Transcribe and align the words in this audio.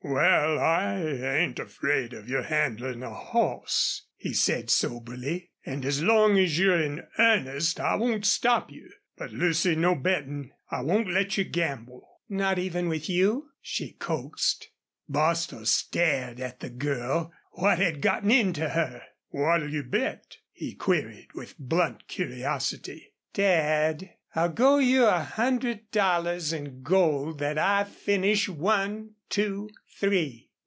"Wal, 0.03 0.59
I 0.59 0.97
ain't 0.99 1.59
afraid 1.59 2.13
of 2.13 2.27
your 2.27 2.41
handlin' 2.41 3.03
of 3.03 3.11
a 3.11 3.15
hoss," 3.15 4.07
he 4.17 4.33
said, 4.33 4.71
soberly. 4.71 5.51
"An' 5.63 5.85
as 5.85 6.01
long 6.01 6.39
as 6.39 6.57
you're 6.57 6.81
in 6.81 7.03
earnest 7.19 7.79
I 7.79 7.95
won't 7.95 8.25
stop 8.25 8.71
you. 8.71 8.89
But, 9.15 9.31
Lucy, 9.31 9.75
no 9.75 9.93
bettin'. 9.93 10.51
I 10.71 10.81
won't 10.81 11.07
let 11.07 11.37
you 11.37 11.43
gamble." 11.43 12.09
"Not 12.27 12.57
even 12.57 12.89
with 12.89 13.09
you?" 13.09 13.51
she 13.61 13.91
coaxed. 13.93 14.71
Bostil 15.07 15.67
stared 15.67 16.39
at 16.39 16.61
the 16.61 16.71
girl. 16.71 17.31
What 17.51 17.77
had 17.77 18.01
gotten 18.01 18.31
into 18.31 18.69
her? 18.69 19.03
"What'll 19.29 19.71
you 19.71 19.83
bet?" 19.83 20.37
he, 20.51 20.73
queried, 20.73 21.27
with 21.35 21.59
blunt 21.59 22.07
curiosity. 22.07 23.13
"Dad, 23.35 24.09
I'll 24.33 24.49
go 24.49 24.79
you 24.79 25.05
a 25.05 25.19
hundred 25.19 25.91
dollars 25.91 26.51
in 26.53 26.81
gold 26.81 27.37
that 27.39 27.57
I 27.59 27.83
finish 27.83 28.49
one 28.49 29.11
two 29.29 29.69
three." 29.97 30.47